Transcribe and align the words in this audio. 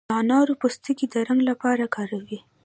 د 0.09 0.11
انارو 0.21 0.53
پوستکي 0.61 1.05
د 1.13 1.15
رنګ 1.27 1.41
لپاره 1.49 1.83
کاروي. 1.95 2.39